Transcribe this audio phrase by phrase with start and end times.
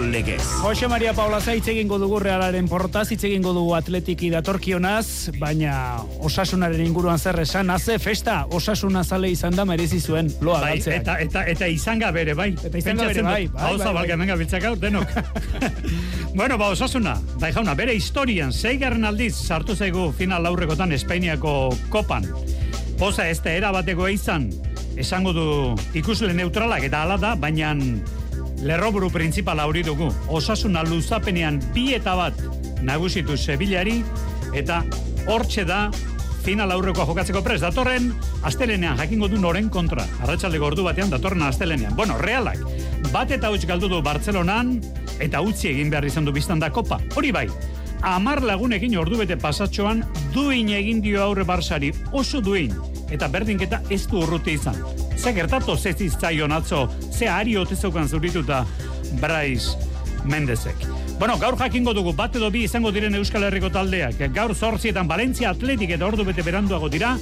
[0.00, 0.42] Legez.
[0.62, 6.80] Jose Maria Paula Zaitz egingo dugu realaren portaz, hitz egingo dugu atletiki datorkionaz, baina osasunaren
[6.84, 11.00] inguruan zer esan, haze festa, osasuna zale izan da merezi zuen loa Bai, galtzeak.
[11.00, 12.50] eta, eta, eta izanga bere, bai.
[12.62, 14.16] Eta izanga bere, bai, bai, Hau bai, bai.
[14.16, 15.08] menga biltzak hau, denok.
[16.38, 22.26] bueno, ba, osasuna, bai jauna, bere historian, zeigarren aldiz sartu zaigu final aurrekotan Espainiako kopan.
[22.98, 24.50] Poza ez da erabatekoa izan,
[24.98, 25.44] esango du
[25.94, 27.74] ikusle neutralak eta hala da, baina
[28.62, 30.10] lerroburu printzipala hori dugu.
[30.28, 32.38] Osasuna luzapenean bi eta bat
[32.82, 34.02] nagusitu Sevillari
[34.54, 34.82] eta
[35.28, 35.88] hortxe da
[36.44, 37.62] final aurrekoa jokatzeko prest.
[37.66, 38.12] Datorren,
[38.48, 40.06] astelenean jakingo du noren kontra.
[40.22, 41.96] Arratxaldeko ordu batean datorren astelenean.
[41.96, 42.62] Bueno, realak,
[43.12, 44.78] bat eta huts galdu du Bartzelonan,
[45.20, 47.00] eta utzi egin behar izan du biztan da kopa.
[47.16, 47.46] Hori bai,
[48.06, 50.04] amar lagunekin ordu bete pasatxoan,
[50.34, 52.74] duin egin dio aurre barsari, oso duin,
[53.10, 54.78] eta berdinketa ez du urruti izan.
[55.18, 56.86] Ze gertatu ze zitzaion atzo,
[57.18, 58.64] ze ari otezaukan zurituta
[59.20, 59.74] Bryce
[60.24, 60.76] Mendezek.
[61.18, 64.20] Bueno, gaur jakingo dugu bat edo bi izango diren Euskal Herriko taldeak.
[64.34, 67.16] Gaur zortzietan Valencia Atletik eta ordu bete beranduago dira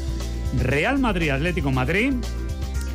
[0.60, 2.12] Real Madrid Atletico Madrid,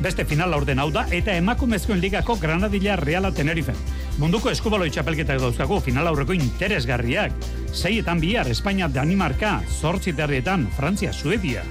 [0.00, 3.74] beste final orden hau da, eta emakumezkoen ligako Granadilla Reala Tenerife.
[4.22, 7.34] Munduko eskubaloi txapelketak dauzkagu final aurreko interesgarriak.
[7.72, 11.66] Seietan bihar, Espainia Danimarka, zortzi terrietan, Frantzia, Suedia.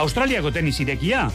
[0.00, 1.28] Australiako tenis irekia,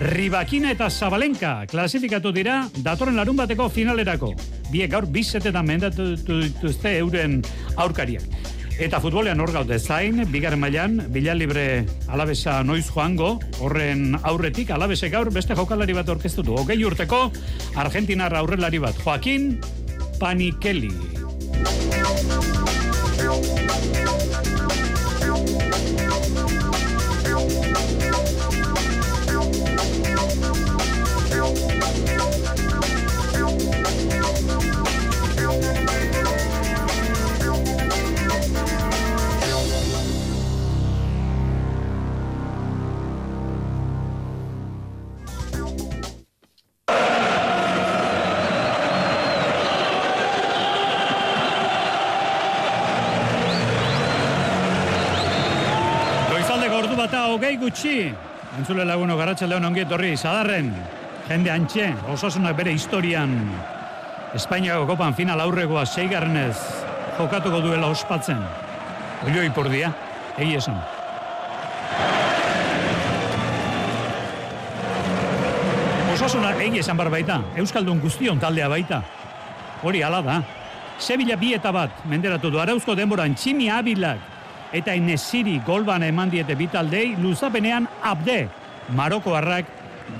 [0.00, 4.32] Ribakina eta Zabalenka klasifikatu dira datorren larun bateko finalerako.
[4.72, 7.42] Biek gaur bizetetan mendatu dituzte euren
[7.76, 8.24] aurkariak.
[8.82, 15.10] Eta futbolean hor gaude zain, bigarren mailan, bila libre alabesa noiz joango, horren aurretik alabese
[15.12, 16.56] gaur beste jokalari bat orkestu du.
[16.56, 17.26] Hogei urteko,
[17.76, 19.58] Argentinar aurrelari bat, Joaquin
[20.18, 20.90] Panikeli.
[57.12, 58.08] Bata hogei gutxi.
[58.56, 60.70] Entzule laguno garatxaldeon ongi etorri, sadarren.
[61.26, 63.34] Jende antxe, osasunak bere historian.
[64.32, 66.56] Espainiako kopan final aurrekoa seigarrenez
[67.18, 68.40] jokatuko duela ospatzen.
[69.28, 69.92] Oio ipurdia,
[70.38, 70.80] egi esan.
[76.16, 79.04] Osasuna egi esan bar baita, Euskaldun guztion taldea baita.
[79.84, 80.42] Hori hala da.
[80.96, 84.31] Sevilla bi eta bat, menderatu du arauzko denboran Tximi Abilak
[84.72, 88.48] eta Inesiri golban eman diete bitaldei, luzapenean abde,
[88.96, 89.68] Marokoarrak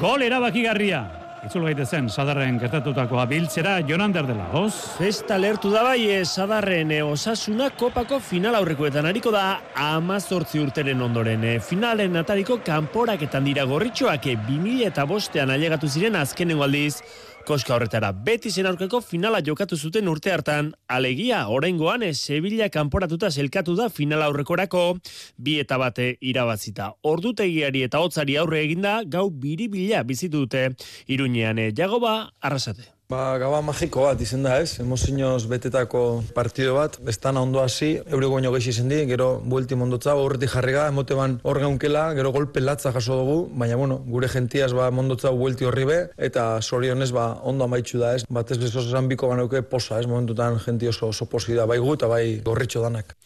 [0.00, 1.02] gol erabakigarria.
[1.42, 4.76] Itzul gaitezen, sadarren gertatutakoa biltzera, Jonander dela, hoz?
[4.94, 11.02] Festa lertu da bai, eh, sadarren eh, osasuna kopako final aurrekoetan hariko da amazortzi urteren
[11.02, 11.42] ondoren.
[11.42, 17.02] eh, finalen atariko kanporaketan dira gorritxoak eh, 2000 eta bostean ailegatu ziren azkenengo aldiz,
[17.46, 23.30] koska horretara beti zen aurkako finala jokatu zuten urte hartan, alegia, oraingoan eh, Sevilla kanporatuta
[23.30, 24.84] zelkatu da final aurrekorako,
[25.36, 26.92] bi eta bate irabazita.
[27.02, 30.68] Ordutegiari eta hotzari aurre eginda, gau biribila bizitu dute
[31.08, 31.58] iruñean.
[31.58, 32.92] eh, Jagoba, arrasate.
[33.12, 37.90] Ba, gaba magiko bat izen da ez, emozioz betetako partido bat, ez dana ondo hasi,
[38.08, 42.32] eure goño geixi izen di, gero buelti mondotza, horretik jarriga, emote ban hor gaunkela, gero
[42.32, 47.12] golpe latza jaso dugu, baina bueno, gure gentiaz ba mondotza buelti horri be, eta sorionez
[47.12, 51.12] ba ondo amaitxu da ez, batez bezoz esan biko ganeuke posa ez, momentutan genti oso,
[51.12, 53.18] oso posi da, bai gu eta bai gorritxo danak.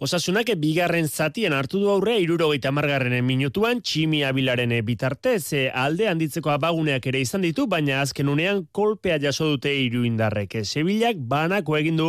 [0.00, 6.48] Osasunak bigarren zatien hartu du aurre irurogeita margarren minutuan tximi abilaren bitartez e, alde handitzeko
[6.54, 10.56] abaguneak ere izan ditu, baina azken unean kolpea jaso dute iruindarrek.
[10.64, 12.08] Sevillak banako egin du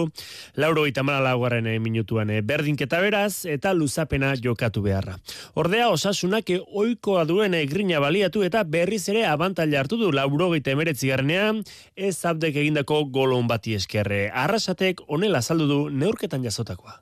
[0.55, 5.19] laurogeita maralaguaren minutuan e, berdinketa beraz eta luzapena jokatu beharra.
[5.59, 10.77] Ordea osasunak e, oikoa duen e, grina baliatu eta berriz ere abantaila hartu du laurogeita
[10.77, 11.59] emeretzi garnean
[11.99, 14.29] ez abdek egindako golon bati eskerre.
[14.31, 17.01] Arrasatek onela saldu du neurketan jasotakoa.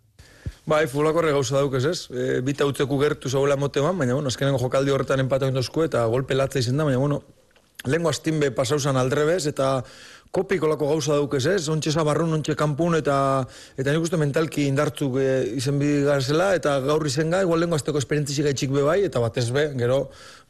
[0.70, 4.30] Bai, futbolako horre gauza daukez ez, e, bita utzeku gertu zauela mote ban, baina bueno,
[4.30, 7.24] azkenengo jokaldi horretan empatu egin eta golpe latza izen da, baina bueno,
[7.90, 9.84] lengo astinbe pasauzan aldrebez, eta
[10.30, 13.48] kopikolako gauza daukez ez, ontxe zabarrun, ontxe kanpun, eta
[13.82, 15.28] eta nik uste mentalki indartzuk e,
[15.58, 19.50] izen bigarzela, eta gaur izen ga, igual lengo azteko esperientzi gaitxik be bai, eta batez
[19.56, 20.04] be, gero,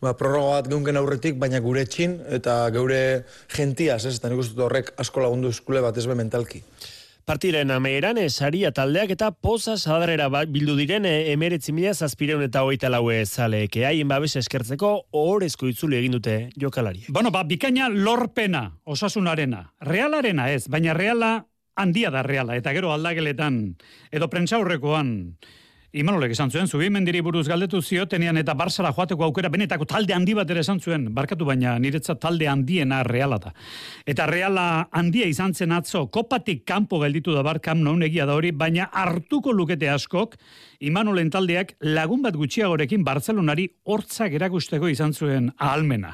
[0.04, 3.04] ba, prorroga bat geunken aurretik, baina gure txin, eta geure
[3.56, 6.66] gentiaz, ez, eta nik uste horrek asko lagundu eskule batez be mentalki.
[7.30, 12.64] Partiren ameeran, esaria taldeak eta poza sadarera ba- bildu diren e, emeretzi mila zazpireun eta
[12.66, 13.84] hogeita laue zaleke.
[13.86, 17.04] Haien babes eskertzeko ohorezko itzuli egin dute jokalari.
[17.08, 19.62] Bueno, ba, bikaina lorpena, osasunarena.
[19.86, 21.46] Realarena ez, baina reala
[21.78, 22.58] handia da reala.
[22.58, 23.78] Eta gero aldageletan,
[24.10, 25.14] edo prentsaurrekoan,
[25.90, 30.52] Imanolek esan zuen, zubimendiri buruz galdetu ziotenean eta Barsara joateko aukera benetako talde handi bat
[30.54, 33.56] ere esan zuen, barkatu baina niretzat talde handiena reala da.
[34.06, 38.52] Eta reala handia izan zen atzo, kopatik kanpo gelditu da barkam non egia da hori,
[38.52, 40.38] baina hartuko lukete askok,
[40.80, 46.14] Imanolen taldeak lagun bat gutxiagorekin Barcelonari hortzak erakusteko izan zuen ahalmena.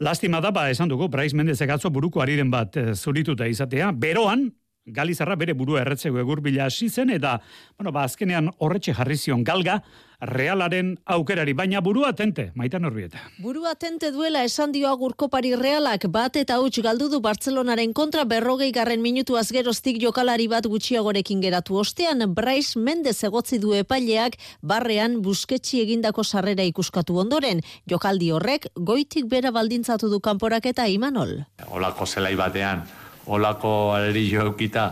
[0.00, 4.48] Lastima da, ba, esan dugu, Brais Mendezek atzo buruko ariren bat eh, zurituta izatea, beroan,
[4.86, 7.38] Galizarra bere burua erretzeko egur bila hasi zen, eta,
[7.78, 9.78] bueno, ba, azkenean horretxe jarri zion galga,
[10.20, 13.20] realaren aukerari, baina burua tente, maitan horbieta.
[13.40, 18.70] Burua tente duela esan dio agurkopari realak bat eta huts galdu du Bartzelonaren kontra berrogei
[18.72, 25.80] garren minutu azgeroztik jokalari bat gutxiagorekin geratu ostean, Brais Mendez egotzi du epaileak barrean busketxi
[25.80, 31.40] egindako sarrera ikuskatu ondoren, jokaldi horrek goitik bera baldintzatu du kanporaketa imanol.
[31.72, 32.84] olako zelai batean,
[33.26, 34.84] olako aleri eukita,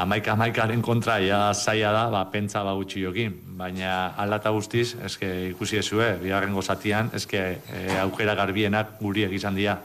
[0.00, 3.34] amaika amaikaren kontra ja zaila da, ba, pentsa ba gutxi jokin.
[3.60, 9.76] Baina alata guztiz, eske ikusi ezue, bigarren gozatian, eske e, aukera garbienak guriek izan dira.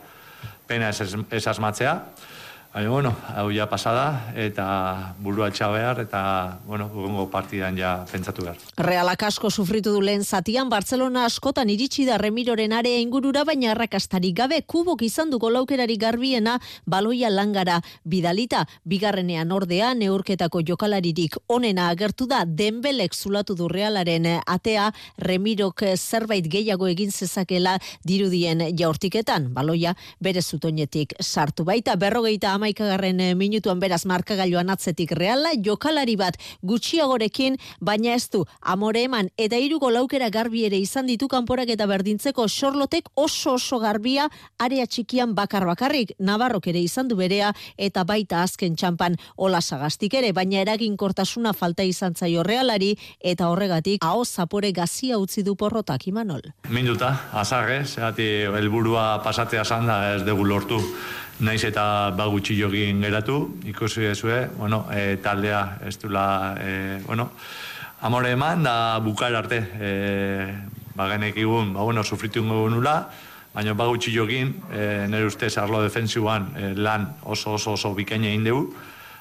[0.67, 1.99] Pena ez, ez asmatzea,
[2.75, 8.57] Baina, bueno, hau ja pasada, eta burua behar, eta, bueno, urrengo partidan ja pentsatu behar.
[8.75, 14.35] Realak asko sufritu du lehen zatian, Barcelona askotan iritsi da Remiroren area ingurura, baina arrakastarik
[14.35, 18.65] gabe kubok izan du golaukerari garbiena baloia langara bidalita.
[18.83, 26.87] Bigarrenean ordea, neurketako jokalaririk onena agertu da, denbelek zulatu du realaren atea, Remirok zerbait gehiago
[26.91, 29.53] egin zezakela dirudien jaurtiketan.
[29.53, 36.37] Baloia bere zutoinetik sartu baita, berrogeita amaikagarren eh, minutuan beraz markagailuan atzetik reala, jokalari bat
[36.65, 41.85] gutxiagorekin, baina ez du amore eman eta hiru golaukera garbi ere izan ditu kanporak eta
[41.85, 48.03] berdintzeko sorlotek oso oso garbia area txikian bakar bakarrik Navarrok ere izan du berea eta
[48.03, 54.25] baita azken txampan ola sagastik ere, baina eraginkortasuna falta izan zaio realari eta horregatik hau
[54.25, 56.41] zapore gazia utzi du porrotak imanol.
[56.69, 58.25] Minduta, azarre, zehati
[58.57, 60.81] helburua pasatzea zan da ez dugu lortu.
[61.39, 67.29] Naiz eta ba gutxi jogin geratu, ikusi ezue, bueno, e, taldea ez dula, e, bueno,
[68.01, 69.59] amore eman da bukar arte.
[69.59, 69.89] E,
[70.95, 73.09] ba genek igun, ba bueno, sufritu ingo nula,
[73.53, 78.31] baina ba gutxi jogin, e, nire ustez arlo defensiuan e, lan oso oso oso bikaina
[78.31, 78.73] egin dugu.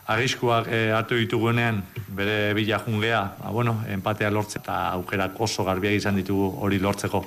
[0.07, 1.83] Arriskuak e, hartu ditugunean
[2.15, 7.25] bere bila jungea, ba, bueno, empatea lortze eta aukerak oso garbiak izan ditugu hori lortzeko.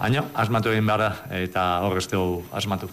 [0.00, 2.18] Baina, asmatu egin behar da, eta horrezte
[2.50, 2.90] asmatu.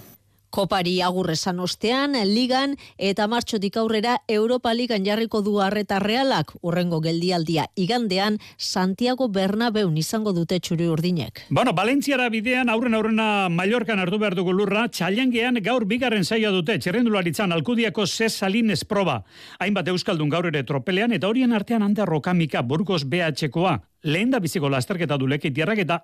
[0.50, 7.68] Kopari agurresan ostean, ligan eta martxotik aurrera Europa Ligan jarriko du harreta realak urrengo geldialdia
[7.76, 11.46] igandean Santiago Bernabeun izango dute txuri urdinek.
[11.50, 16.80] Bueno, Valentziara bidean aurren aurrena Mallorcan hartu behar dugu lurra, txailangean gaur bigarren saioa dute,
[16.80, 19.22] txerrendularitzan alkudiako Cesalines proba.
[19.60, 23.80] Hainbat euskaldun gaur ere tropelean eta horien artean handa rokamika Burgos BH-koa.
[24.04, 26.02] Lehen da biziko lasterketa du lekitiarrak eta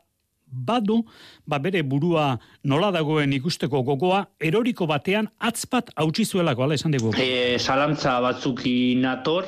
[0.55, 1.03] badu,
[1.47, 7.13] ba bere burua nola dagoen ikusteko gogoa, eroriko batean atzpat hautsi zuelako, ala esan dugu.
[7.19, 9.45] E, salantza batzuki nator,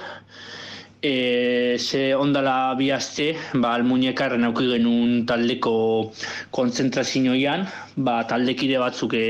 [1.01, 6.11] e, ze ondala bihazte, ba, almuñekarren auki genuen taldeko
[6.51, 9.27] konzentrazioian, ba, taldekide batzuk e,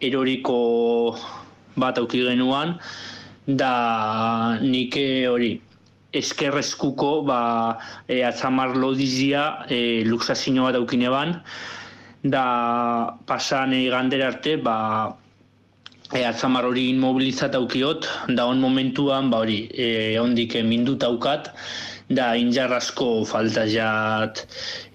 [0.00, 1.16] eroriko
[1.76, 2.78] bat auki genuan,
[3.46, 4.96] da nik
[5.30, 5.56] hori,
[6.12, 7.78] eskerrezkuko ba,
[8.08, 11.40] e, atzamar lodizia e, luxazio bat aukine ban,
[12.22, 15.16] da pasan gandera arte ba,
[16.12, 21.50] e, atzamar hori inmobilizat aukiot, da on momentuan ba hori, e, ondik mindut aukat,
[22.14, 24.44] da injarrasko falta jat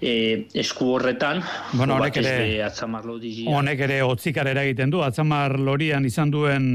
[0.00, 1.42] e, esku horretan.
[1.72, 2.68] Bueno, honek ere,
[3.54, 6.70] honek ere otzikar eragiten du, atzamar lorian izan duen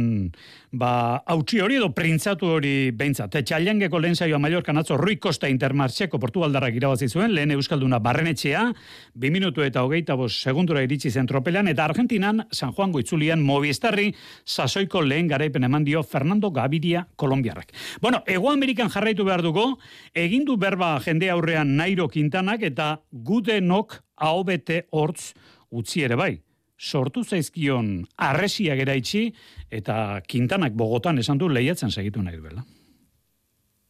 [0.74, 3.38] ba, hautsi hori edo printzatu hori behintzat.
[3.46, 8.66] Txailangeko lehen saioa Mallorca atzo Rui Costa Intermarcheko portugaldarrak irabazi zuen, lehen Euskalduna barrenetxea,
[9.14, 14.10] bi minutu eta hogeita bos segundura iritsi zen tropelean, eta Argentinan, San Juan Goitzulian, Movistarri,
[14.46, 17.74] sasoiko lehen garaipen eman dio Fernando Gaviria Kolombiarrak.
[18.02, 19.78] Bueno, Ego Amerikan jarraitu behar dugu,
[20.34, 25.34] egindu berba jende aurrean Nairo Quintanak eta Gudenok AOBT hortz
[25.70, 26.32] utzi ere bai
[26.74, 29.28] sortu zaizkion arresiak eraitsi
[29.70, 32.66] eta Quintanak Bogotan esan du lehiatzen segitu nahi duela.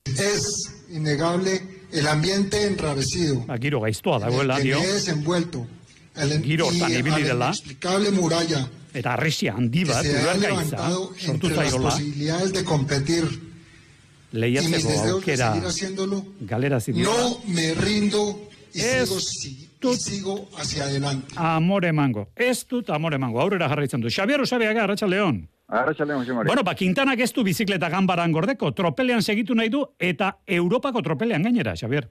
[0.04, 1.62] Es innegable
[1.94, 3.46] el ambiente enrarecido.
[3.48, 4.84] Ba, giro gaiztoa dagoela, dio.
[4.84, 5.66] Es envuelto.
[6.18, 7.54] El, giro hortan ibili dela.
[8.12, 8.68] muralla.
[8.94, 11.90] Eta arresia handi bat, urarka sortu zaigola.
[11.90, 13.53] Las posibilidades de competir
[14.34, 15.54] lehiatzeko aukera
[16.42, 17.10] galera zidiola.
[17.14, 21.34] No me rindo y Es sigo, si- y sigo hacia adelante.
[21.38, 22.30] Amore emango.
[22.36, 23.40] Ez dut amore emango.
[23.42, 24.10] Aurrera jarraitzen du.
[24.10, 25.48] Xabier Usabiaga, Arratxa León.
[25.68, 26.48] Arratxaldeon, Jose Mari.
[26.48, 31.44] Bueno, ba, Quintanak ez du bizikleta ganbaran gordeko, tropelean segitu nahi du, eta Europako tropelean
[31.44, 32.10] gainera, Xabier.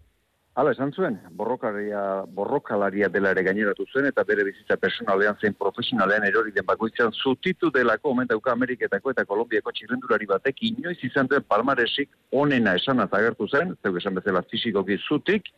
[0.55, 2.01] Hala, esan zuen, borrokaria,
[2.37, 7.71] borrokalaria dela ere gaineratu zen, eta bere bizitza personalean zein profesionalean erori den bakoitzan zutitu
[7.73, 13.49] delako, omen dauka Ameriketako eta Kolombiako txirrendulari batek, inoiz izan duen palmaresik onena esanaz agertu
[13.49, 15.49] zen, zeuk esan bezala fizikoki zutik,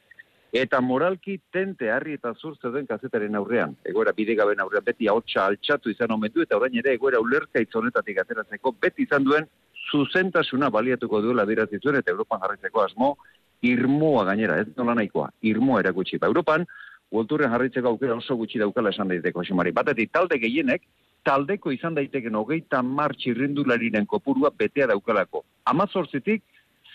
[0.63, 3.75] eta moralki tente harri eta zur zeuden kazetaren aurrean.
[3.83, 8.23] Egoera bidegaben aurrean beti ahotsa altxatu izan omen du, eta orain ere egoera ulerkaitz honetatik
[8.23, 9.51] ateratzeko beti izan duen
[9.91, 13.17] zuzentasuna baliatuko duela adierazi zuen eta Europan jarraitzeko asmo
[13.63, 16.19] irmoa gainera, ez nola nahikoa, irmoa erakutsi.
[16.19, 16.67] Ba, Europan,
[17.15, 19.73] Worldtouren jarraitzeko aukera oso gutxi daukala esan daiteko, Xomari.
[19.73, 20.83] Batetik, talde gehienek,
[21.25, 25.45] taldeko izan daiteken hogeita mar txirrindulariren kopurua betea daukalako.
[25.71, 26.43] Amazortzitik,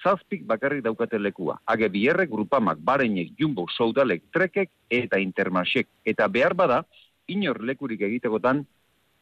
[0.04, 1.60] zazpik bakarrik daukate lekua.
[1.66, 5.88] Age bierrek, grupamak, bareinek, jumbo, soudalek, trekek eta intermarxek.
[6.06, 6.84] Eta behar bada,
[7.28, 8.66] inor lekurik egitekotan,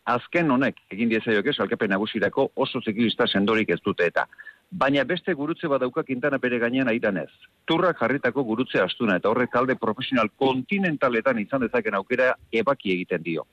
[0.07, 4.27] azken honek, egin diezaiok ez, alkapen nagusirako oso ziklista sendorik ez dute eta.
[4.71, 7.29] Baina beste gurutze badauka Quintana bere gainean aidan ez.
[7.65, 13.47] Turrak jarritako gurutze astuna eta horrek talde profesional kontinentaletan izan dezaken aukera ebaki egiten dio.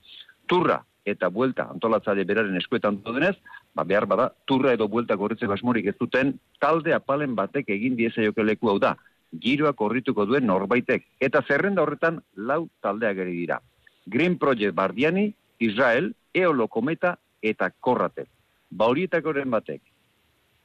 [0.46, 3.36] Turra eta buelta antolatzaile beraren eskuetan denez,
[3.74, 8.42] ba behar bada, turra edo buelta gorritzeko asmorik ez duten, talde apalen batek egin diezaioke
[8.42, 8.96] leku hau da,
[9.40, 13.60] giroa korrituko duen norbaitek, eta zerrenda horretan lau taldeak ere dira.
[14.06, 18.26] Green Project Bardiani, Israel, Eolo Kometa eta Korrate.
[18.70, 19.82] Ba horietakoren batek,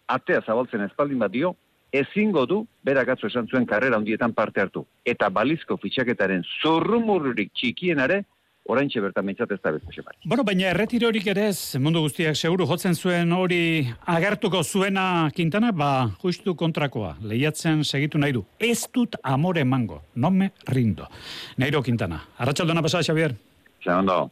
[0.10, 1.54] atea zabaltzen espaldin bat dio,
[1.94, 4.86] ezingo du, berak atzo esan zuen karrera handietan parte hartu.
[5.06, 8.24] Eta balizko fitxaketaren zurrumurrurik txikienare,
[8.70, 10.20] oraintxe bertan mentzat ez da beste xemari.
[10.30, 13.62] Bueno, baina erretirorik ere ez, mundu guztiak seguru jotzen zuen hori
[14.14, 18.46] agertuko zuena Quintana, ba, justu kontrakoa, lehiatzen segitu nahi du.
[18.60, 21.10] Ez dut amore emango, no me rindo.
[21.58, 22.22] Neiro Quintana.
[22.38, 23.34] Arratxaldona pasa, Xavier.
[23.88, 24.30] Ondo.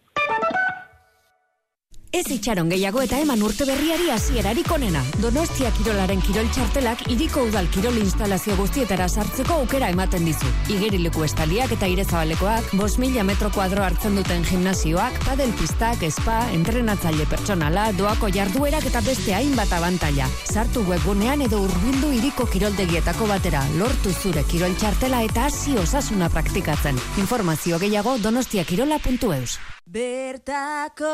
[2.18, 5.04] Ez itxaron gehiago eta eman urte berriari hasierarik onena.
[5.22, 10.50] Donostia Kirolaren kirol txartelak iriko udal kirol instalazio guztietara sartzeko aukera ematen dizu.
[10.74, 17.30] Igerileku estaliak eta irezabalekoak, bos mila metro kuadro hartzen duten gimnasioak, padel pistak, spa, entrenatzaile
[17.30, 20.26] pertsonala, doako jarduerak eta beste hainbat abantaila.
[20.50, 26.98] Sartu webgunean edo urbildu iriko kiroldegietako batera, lortu zure kirol txartela eta hasi osasuna praktikatzen.
[27.22, 29.77] Informazio gehiago donostiakirola.eus.
[29.88, 31.08] Bertako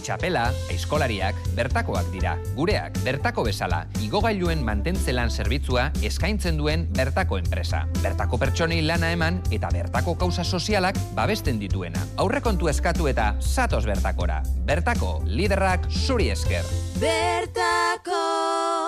[0.00, 2.38] Txapela, eskolariak, bertakoak dira.
[2.56, 7.82] Gureak, bertako bezala, igogailuen mantentzelan zerbitzua eskaintzen duen bertako enpresa.
[8.00, 12.00] Bertako pertsonei lana eman eta bertako kausa sozialak babesten dituena.
[12.16, 14.40] Aurrekontu eskatu eta satos bertakora.
[14.64, 16.64] Bertako, liderrak zuri esker.
[16.96, 18.81] Bertako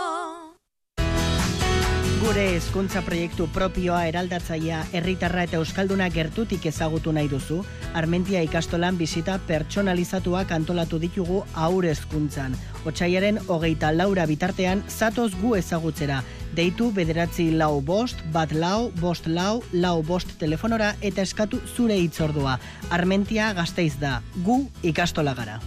[2.25, 7.59] Gure hezkuntza proiektu propioa eraldatzaia herritarra eta euskalduna gertutik ezagutu nahi duzu,
[8.00, 12.57] Armentia ikastolan bizita pertsonalizatuak antolatu ditugu aur hezkuntzan.
[12.88, 16.23] Otsaiaren hogeita laura bitartean zatoz gu ezagutzera.
[16.57, 22.57] Deitu bederatzi lau bost, bat lau, bost lau, lau bost telefonora eta eskatu zure hitzordua.
[22.88, 24.62] Armentia gazteiz da, gu
[24.95, 25.61] ikastola gara.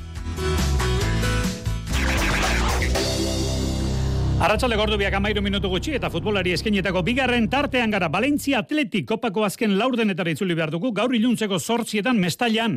[4.37, 9.41] Arratxalde gordu biak amairu minutu gutxi eta futbolari eskenetako bigarren tartean gara Valencia Atletik kopako
[9.47, 12.75] azken laurdenetara itzuli behar dugu, gaur iluntzeko sortzietan mestailan.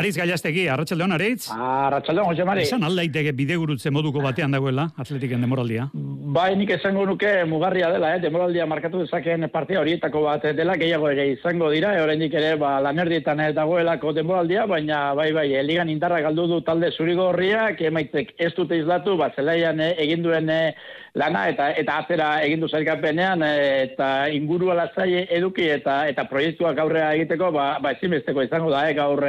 [0.00, 1.50] Ariz Gaiastegi, Arratxalde hon, Aritz?
[1.52, 2.62] Arratxalde hon, Jose Mari.
[2.64, 5.90] Esan aldaiteke bidegurutze moduko batean dagoela, Atletiken demoraldia?
[5.92, 8.22] Bai, nik esango nuke mugarria dela, eh?
[8.24, 12.78] demoraldia markatu dezakeen partia horietako bat dela, gehiago ere izango dira, e, oraindik ere ba,
[12.88, 18.80] lanerdietan dagoelako demoraldia, baina bai, bai, eligan indarra galdu du talde zurigorriak, emaitek ez dute
[18.80, 20.72] izlatu, ba, zelaian eh, egin duen eh,
[21.14, 27.10] lana eta eta atzera egin du zailkapenean eta ingurua lasai eduki eta eta proiektuak aurrera
[27.18, 29.20] egiteko ba ba ezinbesteko izango da eh, gaur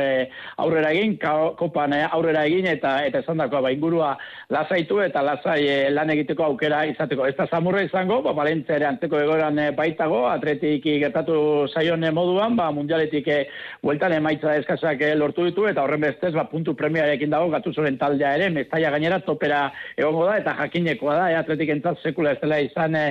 [0.64, 1.18] aurrera egin
[1.60, 4.14] kopan aurrera egin eta eta esandakoa ba ingurua
[4.50, 7.28] lasaitu eta lasai lan egiteko aukera izateko.
[7.28, 12.72] Ez da samurra izango ba Valentzia ere anteko egoran baitago atletiki gertatu saion moduan ba
[12.72, 13.28] mundialetik
[13.84, 18.50] bueltan emaitza eskasak lortu ditu eta horren bestez ba puntu premiarekin dago gatuzoren taldea ere
[18.50, 22.96] mestaia gainera topera egongo da eta jakinekoa da e, atletik entzat sekula ez dela izan
[22.96, 23.04] e,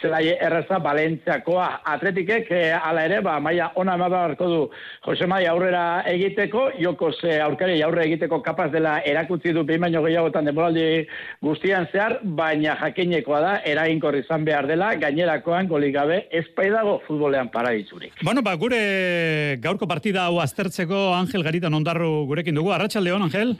[0.00, 1.68] zelai erraza Balentziakoa.
[1.94, 4.60] Atletikek e, ala ere, ba, maia ona emabarko du
[5.06, 10.04] Jose Maia aurrera egiteko, jokos e, aurkari aurre egiteko kapaz dela erakutzi du behin baino
[10.04, 11.06] gehiagotan demoraldi
[11.44, 18.14] guztian zehar, baina jakinekoa da, eraginkor izan behar dela, gainerakoan golik gabe ezpaidago futbolean paraditzurik.
[18.22, 18.80] Bueno, ba, gure
[19.62, 22.74] gaurko partida hau aztertzeko Angel Garitan ondarru gurekin dugu.
[22.76, 23.56] Arratxaldeon, Angel?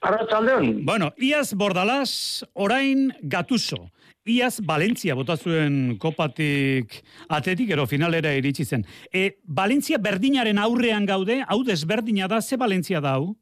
[0.00, 0.84] Arratxaldeon.
[0.86, 3.90] Bueno, Iaz Bordalaz, orain Gatuso.
[4.28, 6.98] iaz Valentzia bota zuen kopatik
[7.32, 8.84] atletik ero finalera iritsi zen.
[9.12, 13.34] E, Valentzia berdinaren aurrean gaude, hau desberdina da, ze Valentzia da hau?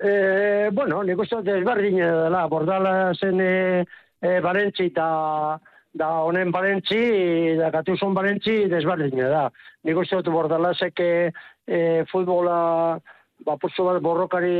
[0.00, 3.84] E, bueno, nik uste desberdina dela, bordala zen e,
[4.22, 5.08] e, Valentzi eta
[5.98, 9.44] da honen Valentzi, da Gatuzon Valentzi desberdina da.
[9.84, 11.08] Nik uste dut bordala zeke
[11.66, 13.00] e, futbola
[13.46, 14.54] ba, putzu bat borrokari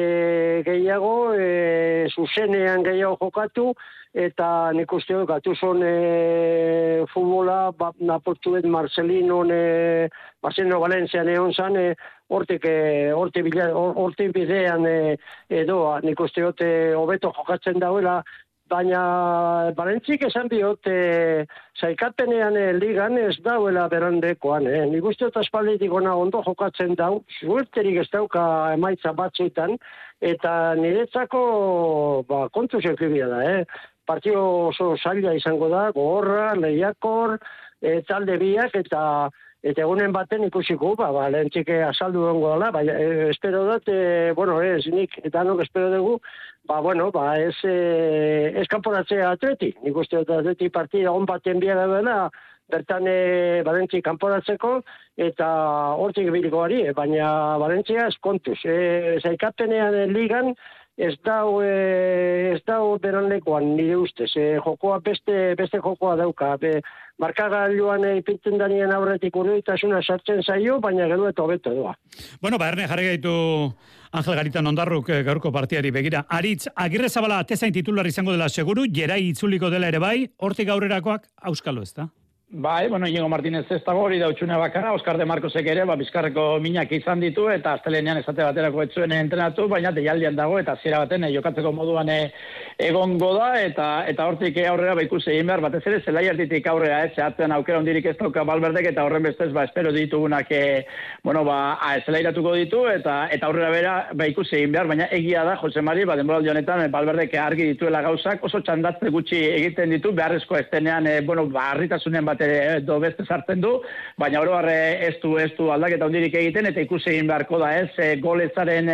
[0.67, 3.73] gehiago, e, zuzenean gehiago jokatu,
[4.15, 10.09] eta nik uste dut Gatuzon e, futbola ba, napurtu Marcelino e,
[10.43, 11.95] Marcelino Valencian egon zan, e,
[12.29, 15.17] hortik e, hortik bidean e,
[15.49, 18.23] edo nik uste dut e, hobeto jokatzen dauela
[18.71, 21.45] baina Balentzik esan diot e,
[21.81, 24.85] zaikapenean e, ligan ez dauela berandekoan e.
[24.93, 28.43] nik uste dut aspalditik ona ondo jokatzen dau suerterik ez dauka
[28.77, 29.77] emaitza batzuetan
[30.21, 31.43] eta niretzako
[32.29, 33.65] ba, kontu zeukibia da eh?
[34.09, 37.37] partio oso zaila izango da gogorra, lehiakor
[37.83, 39.03] e, talde biak eta
[39.67, 44.31] Eta egunen baten ikusiko, ba, ba lehentxike azaldu dongo dela, ba, e, espero dut, e,
[44.39, 46.13] bueno, ez, nik, eta nok espero dugu,
[46.71, 49.73] ba, bueno, ba, ez, e, ez kanporatzea atleti.
[49.83, 52.21] Nik uste dut atleti partida on baten biara dela,
[52.71, 54.77] bertan e, Balentzi kanporatzeko,
[55.29, 55.49] eta
[55.99, 58.61] hortik biliko ari, baina Balentzia ez kontuz.
[58.63, 60.53] E, zaikapenean e, ligan,
[60.99, 64.33] ez dau, e, ez dau beranlekoan nire ustez.
[64.37, 66.57] E, jokoa beste, beste jokoa dauka.
[66.59, 66.81] Be,
[67.23, 71.95] markagailuan e, ipintzen danien aurretik urritasuna sartzen zaio, baina gero eta hobeto doa.
[72.43, 73.37] Bueno, ba, erne jarri gaitu
[74.11, 76.25] Angel Garitan ondarruk eh, gaurko partiari begira.
[76.29, 81.29] Aritz, agirre zabala atezain titular izango dela seguru, jerai itzuliko dela ere bai, hortik aurrerakoak
[81.51, 82.09] auskalo ez da?
[82.51, 85.99] Bai, bueno, Inigo Martínez ez dago hori da utxune bakara, Oskar de Marcosek ere, ba,
[86.01, 90.79] bizkarreko minak izan ditu, eta astelenean esate baterako ez zuen entrenatu, baina deialdian dago, eta
[90.83, 92.31] zira baten eh, jokatzeko moduan eh,
[92.81, 96.71] egongo da, eta eta hortik eh, aurrera ba ikusi egin behar, batez ere zelai artitik
[96.73, 100.87] aurrera, ez, zehatzen aukera ondirik ez dauka balberdek, eta horren bestez, ba, espero ditugunak, e,
[101.29, 105.45] bueno, ba, a, zelairatuko ditu, eta eta aurrera bera, ba, ikusi egin behar, baina egia
[105.45, 109.93] da, Jose Mari, ba, denboraldi honetan, eh, balberdek argi dituela gauzak, oso txandatze gutxi egiten
[109.99, 113.81] ditu, beharrezko estenean, e, bueno, ba, harritasunen bat ere edo beste sartzen du,
[114.19, 117.73] baina oro harre ez du, ez du aldaketa hondirik egiten, eta ikusi egin beharko da,
[117.83, 118.91] ez, e, golezaren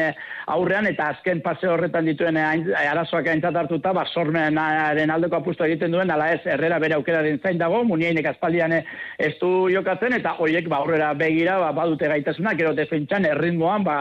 [0.48, 6.10] aurrean, eta azken pase horretan dituen arazoak aintzat hartuta, ba, sormenaren aldeko apustu egiten duen,
[6.10, 10.80] ala ez, herrera bere aukeraren zain dago, muniainek aspaldian ez du jokatzen, eta horiek ba,
[10.82, 13.98] aurrera begira, ba, badute gaitasuna, gero defentsan, erritmoan, ba,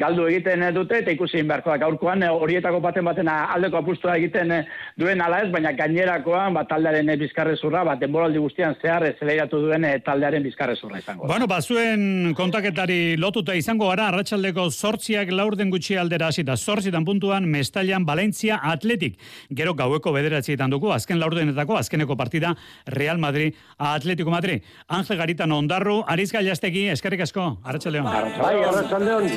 [0.00, 4.52] galdu egiten dute, eta ikusi egin beharko da, gaurkoan horietako baten baten aldeko apustua egiten
[5.00, 9.84] duen ala ez, baina gainerakoan, ba, taldearen bizkarrezurra, ba, denboraldi guztian zehar, ez zelairatu duen
[9.86, 11.26] e, taldearen bizkarrezurra izango.
[11.28, 17.48] Bueno, ba, zuen kontaketari lotuta izango gara, arratsaldeko sortziak laurden gutxi aldera hasita, sortzitan puntuan,
[17.50, 19.18] Mestalian, Valentzia, Atletik.
[19.56, 22.54] Gero gaueko bederatzietan dugu, azken laurdenetako, azkeneko partida,
[22.86, 24.64] Real Madrid, Atletico Madrid.
[24.88, 28.10] Angel Garitan ondarru, Ariz Gailastegi, eskerrik asko, arratsaldeon.
[28.40, 29.30] Bai, arratsaldeon.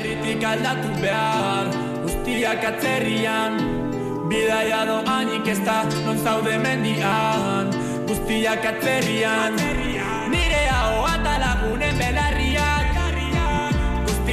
[0.49, 1.69] Aldatu behar,
[2.03, 3.59] guztiak atzerrian
[4.29, 7.28] Bidaia doanik ez da, non zaude mendian
[8.39, 9.57] Guztiak atzerrian
[10.31, 12.89] Nire hau eta lagunen belarriak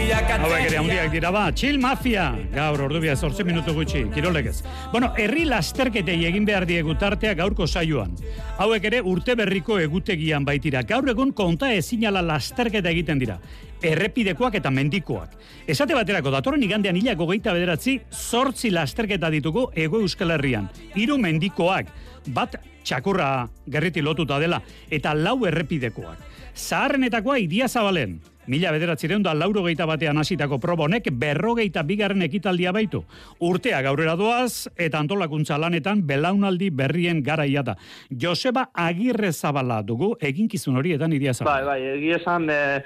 [0.06, 4.60] Hauek ere handiak dira ba, Chill Mafia, gaur ordubia 8 minutu gutxi, kirolegez.
[4.92, 8.14] Bueno, herri lasterketei egin behar diegu tartea gaurko saioan.
[8.62, 10.84] Hauek ere urte berriko egutegian baitira.
[10.86, 13.38] Gaur egun konta ezinala lasterketa egiten dira.
[13.82, 15.34] Errepidekoak eta mendikoak.
[15.66, 20.70] Esate baterako, datorren igandean hilako geita bederatzi, sortzi lasterketa ditugu ego euskal herrian.
[20.94, 21.90] Hiru mendikoak,
[22.34, 26.18] bat txakurra gerriti lotuta dela, eta lau errepidekoak.
[26.56, 28.20] Zaharrenetakoa idia zabalen.
[28.46, 33.00] Mila bederatzireun da lauro geita batean hasitako probonek berrogeita bigarren ekitaldia baitu.
[33.42, 37.74] Urtea gaurera doaz eta antolakuntza lanetan belaunaldi berrien garaia da.
[38.08, 41.66] Joseba Agirre Zabala dugu eginkizun horietan idia Bai, zabala.
[41.72, 42.84] bai, egia esan, e,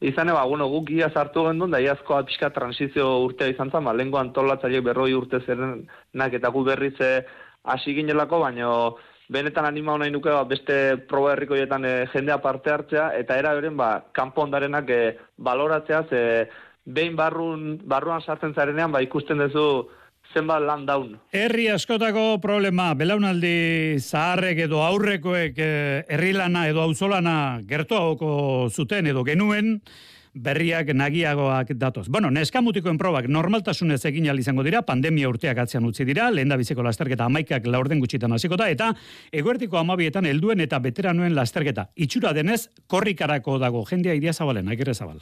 [0.00, 3.92] izan eba, bueno, guk ia sartu gendun, da iazkoa pixka transizio urtea izan zen, ba,
[3.92, 7.24] lehenko antolatzaileek berroi urte zerenak eta gu berriz e,
[7.64, 8.96] hasi ginelako, baino
[9.30, 13.76] benetan anima nahi nuke ba, beste proba herrikoietan e, jendea parte hartzea, eta era beren,
[13.76, 15.00] ba, kanpo ondarenak e,
[15.38, 16.20] baloratzea, ze
[16.84, 19.86] behin barrun, barruan sartzen zarenean, ba, ikusten duzu
[20.34, 21.14] zenbat lan daun.
[21.34, 29.24] Herri askotako problema, belaunaldi zaharrek edo aurrekoek eh, herri lana edo auzolana gertuagoko zuten edo
[29.26, 29.78] genuen,
[30.34, 32.08] berriak nagiagoak datoz.
[32.08, 36.56] Bueno, neskamutikoen probak normaltasunez egin ahal izango dira, pandemia urteak atzean utzi dira, lehen da
[36.60, 38.92] biziko lasterketa amaikak laurden gutxitan hasiko da, eta
[39.32, 41.88] eguertiko amabietan helduen eta veteranuen lasterketa.
[41.96, 45.20] Itxura denez, korrikarako dago, jendea idia zabalen, agirre zabal.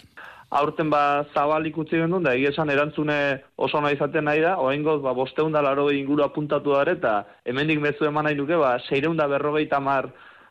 [0.51, 5.13] aurten ba zabal ikutzen genuen, da esan erantzune oso nahi izaten nahi da, oaingoz ba
[5.13, 9.29] bosteun da laro inguru apuntatu dara, eta hemendik mezu eman nahi nuke, ba seireun da
[9.29, 10.09] berrogei tamar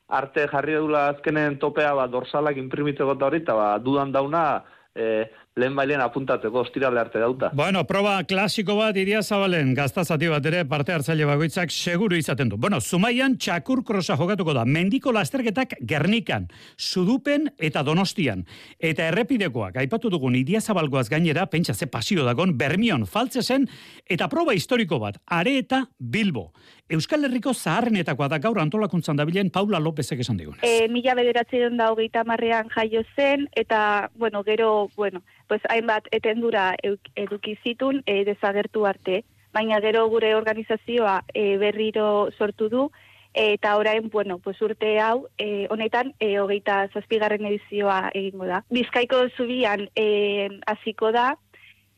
[0.08, 4.64] arte jarri dula azkenen topea ba dorsalak imprimitzeko eta hori, eta ba dudan dauna
[4.96, 7.50] e, lehen bailen apuntatzeko, ostirale arte dauta.
[7.58, 12.60] Bueno, proba klasiko bat iria zabalen, gaztazati bat ere parte hartzaile bagoitzak seguru izaten du.
[12.62, 18.46] Bueno, Zumaian txakur krosa jokatuko da, mendiko lasterketak Gernikan, Sudupen eta Donostian.
[18.80, 23.68] Eta errepidekoak, aipatu dugun iria zabalgoaz gainera, pentsa ze pasio dagon, Bermion, Faltzesen,
[24.06, 26.52] eta proba historiko bat, Are eta Bilbo.
[26.88, 30.56] Euskal Herriko zaharrenetakoa da gaur antolakuntzan dabilen Paula Lópezek esan digun.
[30.64, 36.76] E, mila bederatzen da hogeita marrean jaio zen, eta, bueno, gero, bueno, pues hainbat etendura
[36.84, 39.24] eduki zitun e, desagertu arte.
[39.54, 42.92] Baina gero gure organizazioa e, berriro sortu du,
[43.34, 48.64] eta orain, bueno, pues urte hau, e, honetan, e, hogeita zazpigarren edizioa egingo da.
[48.74, 51.38] Bizkaiko zubian e, hasiko da,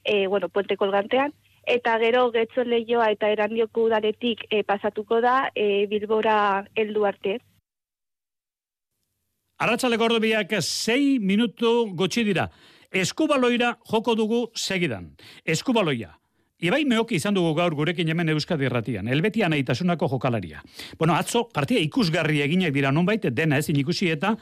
[0.04, 1.34] e, bueno, puente kolgantean,
[1.66, 7.40] eta gero getxo lehioa eta erandioko udaretik e, pasatuko da e, Bilbora heldu arte.
[9.60, 12.50] Arratxaleko ordubiak sei minutu gotxi dira.
[12.92, 15.12] Eskubaloira joko dugu segidan.
[15.46, 16.16] Eskubaloia.
[16.60, 19.08] Ibai meoki izan dugu gaur gurekin hemen Euskadi erratian.
[19.08, 20.60] Elbetia nahitasunako jokalaria.
[21.00, 24.34] Bueno, atzo, partia ikusgarri eginak dira nonbait, dena ezin ikusi eta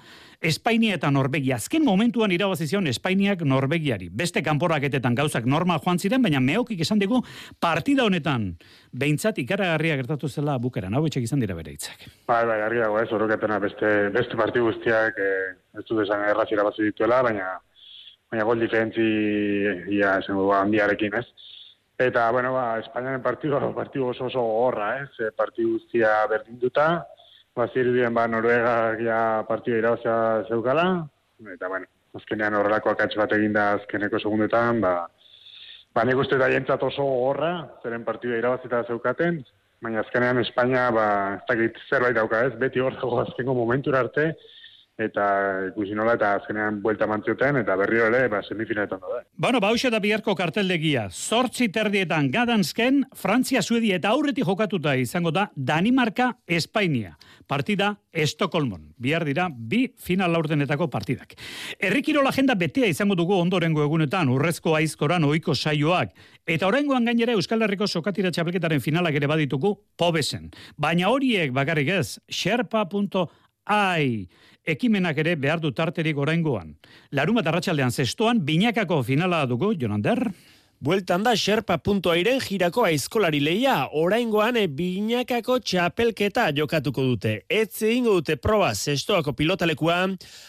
[0.42, 1.60] Espainia eta Norvegia.
[1.62, 4.10] Azken momentuan irabazi zion Espainiak Norvegiari.
[4.10, 7.22] Beste kanporaketetan gauzak normal joan ziren, baina meokik esan digu
[7.62, 8.50] partida honetan
[8.94, 10.98] behintzat ikaragarria gertatu zela bukeran.
[10.98, 12.10] Hau etxek izan dira bere hitzak.
[12.26, 16.50] Bai, bai, argi dago ez, horroketena beste, beste parti guztiak eh, ez dut esan erraz
[16.50, 17.60] irabazi dituela, baina
[18.32, 19.04] baina gol diferentzi
[19.98, 21.26] ia dugu handiarekin ez.
[21.98, 26.88] Eta, bueno, ba, Espainiaren partidu, partidu oso oso gorra, ez, partidu guztia berdinduta,
[27.56, 30.88] ba, zirudien, ba, Noruega ja partidu irabazia zeukala,
[31.56, 34.94] eta, bueno, azkenean horrelako akatz bat eginda azkeneko segundetan, ba,
[35.96, 39.42] ba, nik uste da jentzat oso gorra, zeren partidua irabazita zeukaten,
[39.82, 44.32] baina azkenean Espainia, ba, ez dakit zerbait dauka ez, beti hor dago azkengo momentura arte,
[44.98, 45.26] eta
[45.70, 49.22] ikusi nola, eta azkenean buelta mantzioten, eta berriro ere, ba, semifinaletan da.
[49.38, 51.08] Bueno, ba, da biharko karteldegia.
[51.12, 57.18] Zortzi terdietan Gadansken, Frantzia, Suedia eta aurretik jokatuta izango da Danimarka, Espainia.
[57.48, 58.94] Partida Estokolmon.
[58.98, 61.36] Bihar dira bi final laurdenetako partidak.
[61.80, 66.12] Herrikirol agenda betea izango dugu ondorengo egunetan, urrezko aizkoran ohiko saioak.
[66.48, 70.50] Eta oraingoan gainera Euskal Herriko sokatira txapelketaren finalak ere baditugu pobesen.
[70.76, 72.20] Baina horiek bakarrik ez,
[73.68, 74.28] sherpa.ai
[74.68, 76.76] ekimenak ere behar du tarterik oraingoan.
[77.12, 80.34] Larumat arratsaldean zestoan, binakako finala dugu, Jonander.
[80.78, 87.32] Bueltan da Sherpa.airen jirako aizkolari leia, oraingoan e, binakako txapelketa jokatuko dute.
[87.50, 89.98] Ez egingo dute proba zestoako pilotalekua,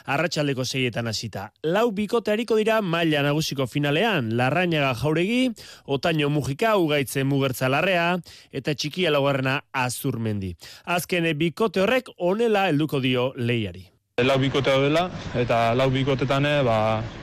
[0.04, 1.46] arratsaldeko zeietan hasita.
[1.64, 5.54] Lau bikote hariko dira maila nagusiko finalean, Larrañaga jauregi,
[5.86, 8.18] Otaino Mujika, Ugaitze Mugertza Larrea,
[8.52, 10.58] eta txikia laugarrena Azurmendi.
[10.84, 13.88] Azken e, bikote horrek onela helduko dio leiari.
[14.18, 16.78] Lau bikote dela eta lau bikotetan, eh, ba,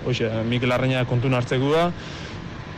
[0.08, 1.89] hoxe, Mikel Arreina kontun hartzeko da,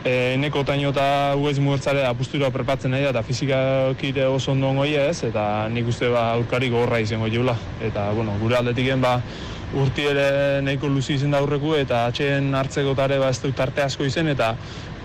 [0.04, 4.94] e, neko taino eta ugez mugertzare apustura prepatzen nahi da, eta fizikakire oso ondo ongoi
[5.00, 7.56] ez, eta nik uste ba, aurkari gogorra izango jola.
[7.84, 9.18] Eta, bueno, gure aldetiken ba,
[9.78, 10.28] urti ere
[10.64, 14.30] nahiko luzi izen da aurreku, eta atxeen hartzeko tare ba, ez dut tarte asko izen,
[14.34, 14.54] eta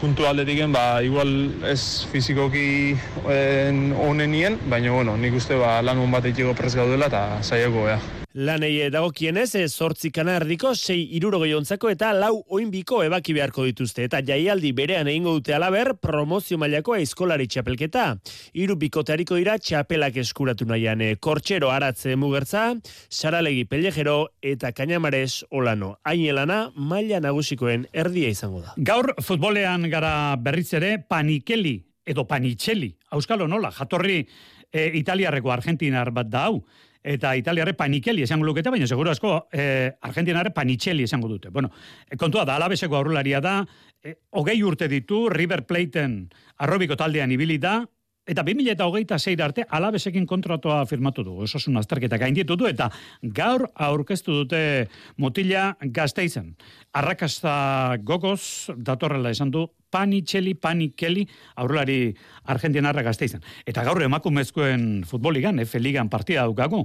[0.02, 1.32] puntu aldetiken, ba, igual
[1.70, 2.96] ez fizikoki
[3.32, 7.88] en, onenien, baina, bueno, nik uste ba, lan hon bat egiteko prez gaudela, eta saiako,
[7.94, 8.23] ja.
[8.34, 14.08] Lanei dagokienez, e, zortzi kanardiko, sei irurogei ontzako eta lau oinbiko ebaki beharko dituzte.
[14.08, 18.08] Eta jaialdi berean egingo dute alaber, promozio mailako aizkolari txapelketa.
[18.58, 21.04] Iru bikoteariko dira txapelak eskuratu nahian.
[21.06, 22.64] E, Kortxero aratze mugertza,
[23.08, 26.00] saralegi pelejero eta kainamares olano.
[26.04, 28.74] Ainelana, maila nagusikoen erdia izango da.
[28.78, 32.96] Gaur futbolean gara berriz ere panikeli edo panitxeli.
[33.14, 34.24] Auskalo nola, jatorri
[34.74, 36.64] e, italiarreko argentinar bat da hau
[37.04, 41.52] eta italiarre panikeli esango lukete, baina seguro asko eh, argentinarre panitxeli esango dute.
[41.52, 41.70] Bueno,
[42.10, 43.60] eh, kontua da, alabeseko aurrularia da,
[44.04, 46.30] eh, hogei urte ditu, River Plateen
[46.64, 47.82] arrobiko taldean ibili da,
[48.24, 52.90] eta 2000 eta hogeita zeir arte alabesekin kontratua firmatu du, osasun azterketa gainditu du, eta
[53.36, 54.88] gaur aurkeztu dute
[55.18, 56.54] motila gazteizen.
[56.94, 61.28] Arrakasta gogoz datorrela esan du panitxeli, panikeli,
[61.62, 62.16] aurrelari
[62.50, 63.46] argentinarra gazte izan.
[63.70, 66.84] Eta gaur emakumezkoen futboligan, F ligan partida daukagu,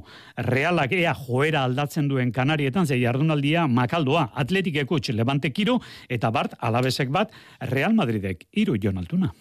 [0.50, 6.58] realak ea joera aldatzen duen kanarietan, zei jardunaldia makaldoa, atletik ekutx, levante kiro, eta bart,
[6.60, 7.32] alabesek bat,
[7.72, 9.32] Real Madridek, iru jon altuna.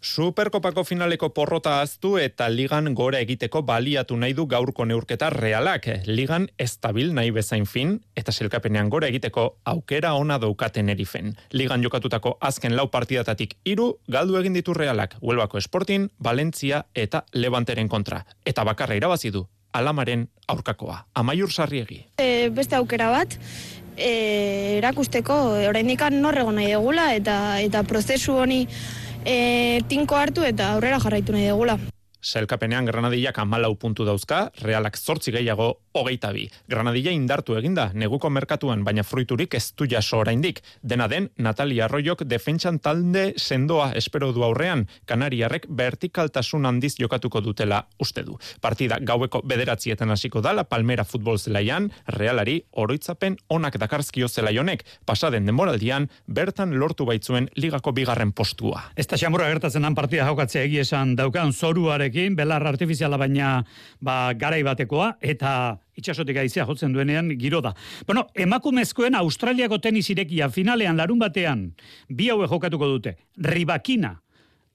[0.00, 5.88] Superkopako finaleko porrota aztu eta ligan gora egiteko baliatu nahi du gaurko neurketa realak.
[6.06, 11.34] Ligan estabil nahi bezain fin eta selkapenean gora egiteko aukera ona daukaten erifen.
[11.52, 15.16] Ligan jokatutako azken lau partidatatik iru galdu egin ditu realak.
[15.22, 18.24] Huelbako Sporting, Valentzia eta Levanteren kontra.
[18.44, 21.02] Eta bakarra irabazi du alamaren aurkakoa.
[21.14, 22.06] Amaiur sarriegi.
[22.18, 23.36] E, beste aukera bat,
[23.96, 25.34] e, erakusteko
[25.68, 28.66] oraindik norrego nahi degula eta eta prozesu honi
[29.26, 31.78] e, tinko hartu eta aurrera jarraitu nahi degula.
[32.26, 36.48] Selkapenean Granadillak amalau puntu dauzka, realak zortzi gehiago hogeita bi.
[36.68, 40.58] Granadilla indartu eginda, neguko merkatuan, baina fruiturik ez du jaso oraindik.
[40.82, 47.84] Dena den, Natalia Arroyok defentsan talde sendoa espero du aurrean, Kanariarrek vertikaltasun handiz jokatuko dutela
[48.02, 48.34] uste du.
[48.60, 56.10] Partida gaueko bederatzietan hasiko dala Palmera futbol zelaian, realari oroitzapen onak dakarzkio zelaionek, pasaden denboraldian,
[56.26, 58.88] bertan lortu baitzuen ligako bigarren postua.
[58.96, 61.54] Ez da xamurra gertatzen partida jaukatzea egiesan daukan
[62.16, 63.64] zoruarekin, belar artifiziala baina
[64.00, 67.74] ba, garai batekoa, eta itxasotik aizea jotzen duenean giro da.
[68.06, 71.74] Bueno, emakumezkoen Australiako tenis irekia finalean larun batean
[72.08, 73.16] bi haue jokatuko dute.
[73.36, 74.22] Ribakina,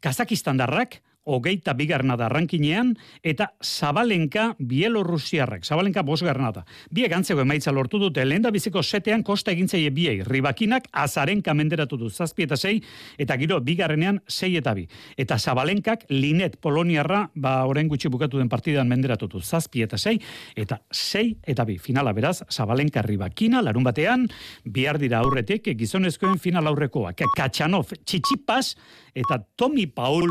[0.02, 6.64] Kazakistandarrak, hogeita bigarna da rankinean, eta Zabalenka Bielorrusiarrek, Zabalenka bosgarna da.
[6.92, 11.98] Biek antzeko emaitza lortu dute, lehen da biziko setean kosta egintzaile biei, ribakinak azaren kamenderatu
[11.98, 12.80] du, zazpi eta sei,
[13.22, 14.88] eta giro bigarrenean sei eta bi.
[15.18, 20.18] Eta Zabalenkak linet Poloniarra, ba, oren gutxi bukatu den partidan menderatu du, zazpi eta sei,
[20.56, 21.78] eta sei eta bi.
[21.82, 24.28] Finala beraz, Zabalenka ribakina, larun batean,
[24.66, 28.76] bihar dira aurretik, gizonezkoen final aurrekoa, Katxanov, Txitsipas,
[29.16, 30.30] eta Tomi Paul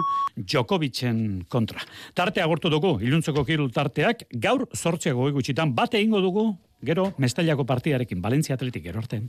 [0.80, 1.80] Djokovicen kontra.
[2.14, 8.22] Tarte agortu dugu, iluntzeko kirul tarteak, gaur sortzeago egutxitan, bate ingo dugu, gero, mestailako partidarekin,
[8.22, 9.20] Valencia Atletik, gero arte.